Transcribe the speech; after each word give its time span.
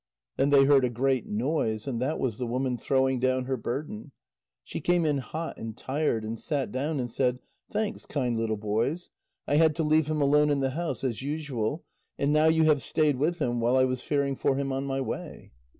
Then 0.35 0.49
they 0.49 0.63
heard 0.63 0.83
a 0.83 0.89
great 0.89 1.27
noise, 1.27 1.85
and 1.87 2.01
that 2.01 2.17
was 2.19 2.39
the 2.39 2.47
woman 2.47 2.75
throwing 2.75 3.19
down 3.19 3.45
her 3.45 3.55
burden. 3.55 4.13
She 4.63 4.81
came 4.81 5.05
in 5.05 5.19
hot 5.19 5.59
and 5.59 5.77
tired, 5.77 6.25
and 6.25 6.39
sat 6.39 6.71
down, 6.71 6.99
and 6.99 7.11
said: 7.11 7.37
"Thanks, 7.69 8.07
kind 8.07 8.35
little 8.35 8.57
boys. 8.57 9.11
I 9.47 9.57
had 9.57 9.75
to 9.75 9.83
leave 9.83 10.07
him 10.07 10.19
alone 10.19 10.49
in 10.49 10.59
the 10.59 10.71
house, 10.71 11.03
as 11.03 11.21
usual, 11.21 11.83
and 12.17 12.33
now 12.33 12.47
you 12.47 12.63
have 12.63 12.81
stayed 12.81 13.17
with 13.17 13.37
him 13.37 13.59
while 13.59 13.77
I 13.77 13.85
was 13.85 14.01
fearing 14.01 14.35
for 14.35 14.55
him 14.55 14.71
on 14.71 14.85
my 14.85 15.01
way." 15.01 15.51